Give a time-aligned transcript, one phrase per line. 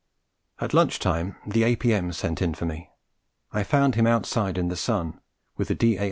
[0.59, 2.11] At lunch time the A.P.M.
[2.13, 2.89] sent in for me.
[3.51, 5.21] I found him outside in the sun,
[5.57, 5.99] with the D.A.